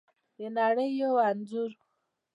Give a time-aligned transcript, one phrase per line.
[0.37, 1.71] د نړۍ یو انځور